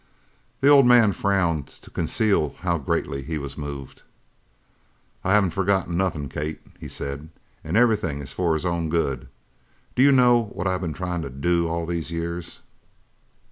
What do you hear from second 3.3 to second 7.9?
was moved. "I haven't forgot nothin', Kate," he said, "an'